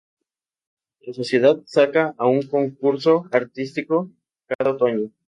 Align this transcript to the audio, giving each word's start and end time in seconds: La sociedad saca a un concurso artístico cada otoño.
La 1.01 1.13
sociedad 1.13 1.61
saca 1.67 2.15
a 2.17 2.25
un 2.25 2.41
concurso 2.41 3.27
artístico 3.31 4.09
cada 4.47 4.71
otoño. 4.71 5.11